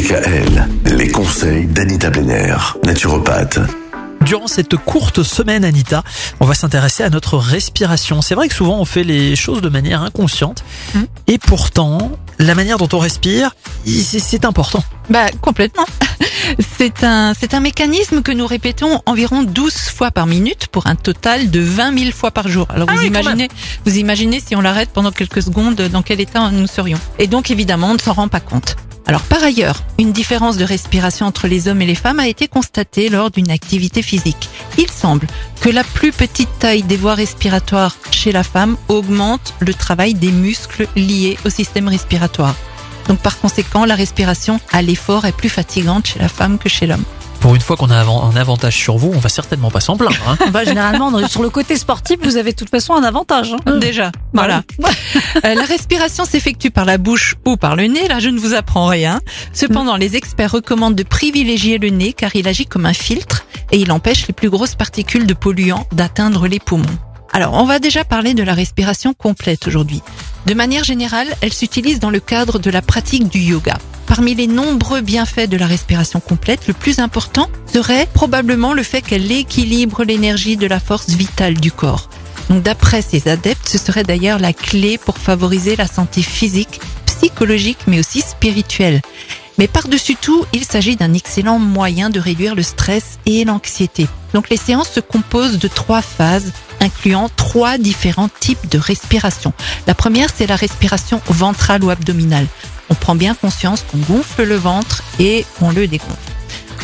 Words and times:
DKL, 0.00 0.66
les 0.96 1.08
conseils 1.08 1.66
d'Anita 1.66 2.08
Benner, 2.08 2.56
naturopathe. 2.86 3.58
Durant 4.22 4.46
cette 4.46 4.76
courte 4.76 5.22
semaine, 5.22 5.62
Anita, 5.62 6.02
on 6.40 6.46
va 6.46 6.54
s'intéresser 6.54 7.02
à 7.02 7.10
notre 7.10 7.36
respiration. 7.36 8.22
C'est 8.22 8.34
vrai 8.34 8.48
que 8.48 8.54
souvent 8.54 8.78
on 8.78 8.86
fait 8.86 9.04
les 9.04 9.36
choses 9.36 9.60
de 9.60 9.68
manière 9.68 10.00
inconsciente. 10.00 10.64
Mm. 10.94 11.00
Et 11.26 11.36
pourtant, 11.36 12.12
la 12.38 12.54
manière 12.54 12.78
dont 12.78 12.88
on 12.94 12.98
respire, 12.98 13.54
c'est- 13.84 14.46
important. 14.46 14.82
Bah 15.10 15.26
complètement. 15.42 15.84
C'est 16.78 17.04
un, 17.04 17.32
c'est 17.38 17.54
un 17.54 17.60
mécanisme 17.60 18.22
que 18.22 18.32
nous 18.32 18.46
répétons 18.46 19.00
environ 19.06 19.42
12 19.42 19.72
fois 19.74 20.10
par 20.10 20.26
minute 20.26 20.66
pour 20.68 20.86
un 20.86 20.94
total 20.96 21.50
de 21.50 21.60
20 21.60 21.98
000 21.98 22.10
fois 22.12 22.30
par 22.30 22.48
jour. 22.48 22.66
Alors 22.70 22.88
Ah 22.90 22.94
vous 22.94 23.02
oui, 23.02 23.06
imaginez, 23.08 23.48
vous 23.84 23.98
imaginez 23.98 24.40
si 24.44 24.56
on 24.56 24.60
l'arrête 24.60 24.90
pendant 24.92 25.12
quelques 25.12 25.42
secondes, 25.42 25.76
dans 25.76 26.02
quel 26.02 26.20
état 26.20 26.50
nous 26.50 26.66
serions. 26.66 26.98
Et 27.18 27.26
donc 27.26 27.50
évidemment, 27.50 27.90
on 27.90 27.94
ne 27.94 27.98
s'en 27.98 28.14
rend 28.14 28.28
pas 28.28 28.40
compte. 28.40 28.76
Alors 29.06 29.22
par 29.22 29.42
ailleurs, 29.42 29.82
une 29.98 30.12
différence 30.12 30.56
de 30.56 30.64
respiration 30.64 31.26
entre 31.26 31.48
les 31.48 31.68
hommes 31.68 31.82
et 31.82 31.86
les 31.86 31.94
femmes 31.94 32.20
a 32.20 32.28
été 32.28 32.48
constatée 32.48 33.08
lors 33.08 33.30
d'une 33.30 33.50
activité 33.50 34.02
physique. 34.02 34.48
Il 34.78 34.90
semble 34.90 35.26
que 35.60 35.68
la 35.68 35.84
plus 35.84 36.12
petite 36.12 36.58
taille 36.58 36.82
des 36.82 36.96
voies 36.96 37.14
respiratoires 37.14 37.96
chez 38.12 38.32
la 38.32 38.42
femme 38.42 38.76
augmente 38.88 39.54
le 39.60 39.74
travail 39.74 40.14
des 40.14 40.30
muscles 40.30 40.86
liés 40.96 41.38
au 41.44 41.50
système 41.50 41.88
respiratoire. 41.88 42.54
Donc 43.08 43.18
par 43.18 43.40
conséquent, 43.40 43.84
la 43.84 43.96
respiration 43.96 44.60
à 44.70 44.82
l'effort 44.82 45.24
est 45.24 45.36
plus 45.36 45.48
fatigante 45.48 46.06
chez 46.06 46.18
la 46.18 46.28
femme 46.28 46.58
que 46.58 46.68
chez 46.68 46.86
l'homme. 46.86 47.04
Pour 47.40 47.54
une 47.54 47.60
fois 47.62 47.76
qu'on 47.76 47.90
a 47.90 47.96
un 48.04 48.36
avantage 48.36 48.76
sur 48.76 48.98
vous, 48.98 49.10
on 49.14 49.18
va 49.18 49.30
certainement 49.30 49.70
pas 49.70 49.80
s'en 49.80 49.96
plaindre. 49.96 50.14
hein. 50.28 50.36
Bah, 50.50 50.64
généralement, 50.64 51.26
sur 51.26 51.42
le 51.42 51.48
côté 51.48 51.76
sportif, 51.76 52.18
vous 52.22 52.36
avez 52.36 52.52
de 52.52 52.56
toute 52.56 52.68
façon 52.70 52.92
un 52.94 53.02
avantage. 53.02 53.54
hein. 53.66 53.78
Déjà, 53.78 54.12
voilà. 54.32 54.62
Euh, 55.44 55.54
la 55.54 55.64
respiration 55.64 56.24
s'effectue 56.24 56.70
par 56.70 56.84
la 56.84 56.98
bouche 56.98 57.34
ou 57.46 57.56
par 57.56 57.74
le 57.76 57.84
nez. 57.84 58.06
Là, 58.08 58.18
je 58.20 58.28
ne 58.28 58.38
vous 58.38 58.52
apprends 58.54 58.86
rien. 58.86 59.20
Cependant, 59.52 59.96
les 59.96 60.16
experts 60.16 60.52
recommandent 60.52 60.94
de 60.94 61.02
privilégier 61.02 61.78
le 61.78 61.88
nez 61.88 62.12
car 62.12 62.34
il 62.36 62.46
agit 62.46 62.66
comme 62.66 62.84
un 62.86 62.92
filtre 62.92 63.46
et 63.72 63.78
il 63.78 63.90
empêche 63.90 64.26
les 64.26 64.34
plus 64.34 64.50
grosses 64.50 64.74
particules 64.74 65.26
de 65.26 65.34
polluants 65.34 65.86
d'atteindre 65.92 66.46
les 66.46 66.58
poumons. 66.60 66.84
Alors, 67.32 67.54
on 67.54 67.64
va 67.64 67.78
déjà 67.78 68.04
parler 68.04 68.34
de 68.34 68.42
la 68.42 68.54
respiration 68.54 69.14
complète 69.14 69.66
aujourd'hui. 69.66 70.02
De 70.46 70.54
manière 70.54 70.84
générale, 70.84 71.28
elle 71.40 71.52
s'utilise 71.52 72.00
dans 72.00 72.10
le 72.10 72.20
cadre 72.20 72.58
de 72.58 72.70
la 72.70 72.82
pratique 72.82 73.28
du 73.28 73.38
yoga. 73.38 73.78
Parmi 74.10 74.34
les 74.34 74.48
nombreux 74.48 75.02
bienfaits 75.02 75.48
de 75.48 75.56
la 75.56 75.68
respiration 75.68 76.18
complète, 76.18 76.66
le 76.66 76.74
plus 76.74 76.98
important 76.98 77.48
serait 77.72 78.08
probablement 78.12 78.74
le 78.74 78.82
fait 78.82 79.02
qu'elle 79.02 79.30
équilibre 79.30 80.02
l'énergie 80.02 80.56
de 80.56 80.66
la 80.66 80.80
force 80.80 81.10
vitale 81.10 81.54
du 81.54 81.70
corps. 81.70 82.10
Donc 82.48 82.64
d'après 82.64 83.02
ces 83.02 83.28
adeptes, 83.28 83.68
ce 83.68 83.78
serait 83.78 84.02
d'ailleurs 84.02 84.40
la 84.40 84.52
clé 84.52 84.98
pour 84.98 85.18
favoriser 85.18 85.76
la 85.76 85.86
santé 85.86 86.22
physique, 86.22 86.80
psychologique, 87.06 87.78
mais 87.86 88.00
aussi 88.00 88.20
spirituelle. 88.20 89.00
Mais 89.58 89.68
par-dessus 89.68 90.16
tout, 90.16 90.44
il 90.52 90.64
s'agit 90.64 90.96
d'un 90.96 91.14
excellent 91.14 91.60
moyen 91.60 92.10
de 92.10 92.18
réduire 92.18 92.56
le 92.56 92.64
stress 92.64 93.20
et 93.26 93.44
l'anxiété. 93.44 94.08
Donc 94.34 94.50
les 94.50 94.56
séances 94.56 94.90
se 94.90 95.00
composent 95.00 95.58
de 95.60 95.68
trois 95.68 96.02
phases, 96.02 96.52
incluant 96.80 97.30
trois 97.36 97.78
différents 97.78 98.30
types 98.40 98.68
de 98.68 98.78
respiration. 98.78 99.52
La 99.86 99.94
première, 99.94 100.30
c'est 100.34 100.48
la 100.48 100.56
respiration 100.56 101.20
ventrale 101.28 101.84
ou 101.84 101.90
abdominale. 101.90 102.46
On 102.90 102.94
prend 102.94 103.14
bien 103.14 103.34
conscience 103.34 103.84
qu'on 103.90 103.98
gonfle 103.98 104.42
le 104.44 104.56
ventre 104.56 105.02
et 105.18 105.46
on 105.60 105.70
le 105.70 105.86
dégonfle. 105.86 106.12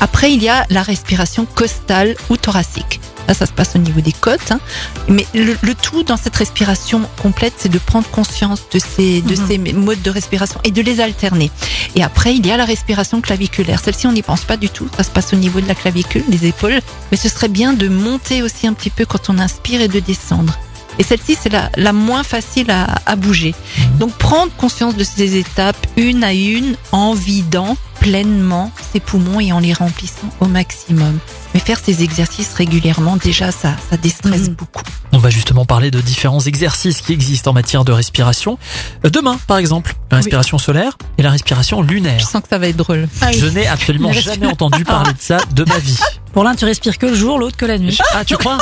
Après, 0.00 0.32
il 0.32 0.42
y 0.42 0.48
a 0.48 0.64
la 0.70 0.82
respiration 0.82 1.46
costale 1.46 2.14
ou 2.30 2.36
thoracique. 2.36 3.00
Là, 3.28 3.34
ça 3.34 3.46
se 3.46 3.50
passe 3.52 3.74
au 3.74 3.78
niveau 3.78 4.00
des 4.00 4.12
côtes. 4.12 4.52
hein. 4.52 4.60
Mais 5.08 5.26
le, 5.34 5.56
le 5.60 5.74
tout 5.74 6.04
dans 6.04 6.16
cette 6.16 6.36
respiration 6.36 7.00
complète, 7.20 7.54
c'est 7.56 7.68
de 7.70 7.78
prendre 7.78 8.06
conscience 8.10 8.62
de 8.70 8.78
ces, 8.78 9.20
de 9.22 9.34
Mhm. 9.34 9.48
ces 9.48 9.58
modes 9.72 10.02
de 10.02 10.10
respiration 10.10 10.60
et 10.62 10.70
de 10.70 10.80
les 10.80 11.00
alterner. 11.00 11.50
Et 11.96 12.04
après, 12.04 12.36
il 12.36 12.46
y 12.46 12.52
a 12.52 12.56
la 12.56 12.64
respiration 12.66 13.20
claviculaire. 13.20 13.80
Celle-ci, 13.82 14.06
on 14.06 14.12
n'y 14.12 14.22
pense 14.22 14.42
pas 14.42 14.56
du 14.56 14.68
tout. 14.68 14.88
Ça 14.96 15.02
se 15.02 15.10
passe 15.10 15.32
au 15.32 15.36
niveau 15.36 15.60
de 15.60 15.66
la 15.66 15.74
clavicule, 15.74 16.22
des 16.28 16.46
épaules. 16.46 16.80
Mais 17.10 17.16
ce 17.16 17.28
serait 17.28 17.48
bien 17.48 17.72
de 17.72 17.88
monter 17.88 18.42
aussi 18.42 18.68
un 18.68 18.74
petit 18.74 18.90
peu 18.90 19.06
quand 19.06 19.28
on 19.28 19.38
inspire 19.40 19.80
et 19.80 19.88
de 19.88 19.98
descendre. 19.98 20.56
Et 20.98 21.02
celle-ci, 21.02 21.36
c'est 21.40 21.50
la, 21.50 21.70
la 21.76 21.92
moins 21.92 22.22
facile 22.22 22.70
à, 22.70 22.86
à 23.06 23.16
bouger. 23.16 23.54
Donc, 23.98 24.12
prendre 24.14 24.50
conscience 24.56 24.96
de 24.96 25.04
ces 25.04 25.36
étapes 25.36 25.76
une 25.96 26.24
à 26.24 26.32
une 26.32 26.76
en 26.92 27.14
vidant 27.14 27.76
pleinement 28.00 28.70
ses 28.92 29.00
poumons 29.00 29.40
et 29.40 29.52
en 29.52 29.58
les 29.58 29.72
remplissant 29.72 30.28
au 30.40 30.46
maximum. 30.46 31.18
Mais 31.54 31.60
faire 31.60 31.78
ces 31.82 32.02
exercices 32.02 32.52
régulièrement, 32.54 33.16
déjà, 33.16 33.50
ça, 33.52 33.74
ça 33.90 33.96
déstresse 33.96 34.48
Mhm. 34.48 34.54
beaucoup. 34.54 34.82
On 35.12 35.18
va 35.18 35.30
justement 35.30 35.64
parler 35.64 35.90
de 35.90 36.00
différents 36.02 36.40
exercices 36.40 37.00
qui 37.00 37.12
existent 37.14 37.50
en 37.50 37.54
matière 37.54 37.84
de 37.84 37.92
respiration. 37.92 38.58
Euh, 39.04 39.10
Demain, 39.10 39.38
par 39.46 39.56
exemple, 39.56 39.94
la 40.10 40.18
respiration 40.18 40.58
solaire 40.58 40.98
et 41.16 41.22
la 41.22 41.30
respiration 41.30 41.82
Je 41.82 41.88
lunaire. 41.88 42.20
sens 42.28 42.42
que 42.42 42.48
ça 42.50 42.58
va 42.58 42.68
être 42.68 42.76
drôle. 42.76 43.08
Je 43.32 43.46
n'ai 43.46 43.66
absolument 43.66 44.12
jamais 44.14 44.46
entendu 44.46 44.84
parler 44.84 45.12
de 45.14 45.20
ça 45.20 45.38
de 45.54 45.64
ma 45.64 45.78
vie. 45.78 45.98
Pour 46.34 46.44
l'un, 46.44 46.54
tu 46.54 46.66
respires 46.66 46.98
que 46.98 47.06
le 47.06 47.14
jour, 47.14 47.38
l'autre 47.38 47.56
que 47.56 47.64
la 47.66 47.78
nuit. 47.78 47.96
Ah, 48.12 48.24
tu 48.26 48.36
crois? 48.36 48.58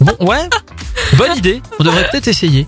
Bon, 0.00 0.12
ouais. 0.26 0.48
Bonne 1.14 1.36
idée. 1.36 1.62
On 1.78 1.84
devrait 1.84 2.08
peut-être 2.10 2.28
essayer. 2.28 2.66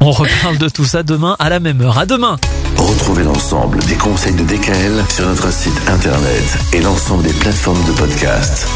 On 0.00 0.10
reparle 0.10 0.58
de 0.58 0.68
tout 0.68 0.84
ça 0.84 1.02
demain 1.02 1.36
à 1.38 1.48
la 1.48 1.60
même 1.60 1.80
heure. 1.80 1.98
À 1.98 2.06
demain. 2.06 2.36
Retrouvez 2.76 3.24
l'ensemble 3.24 3.78
des 3.84 3.94
conseils 3.96 4.34
de 4.34 4.44
DKL 4.44 5.04
sur 5.08 5.26
notre 5.26 5.52
site 5.52 5.80
internet 5.88 6.58
et 6.72 6.80
l'ensemble 6.80 7.22
des 7.22 7.32
plateformes 7.32 7.82
de 7.84 7.92
podcast. 7.92 8.68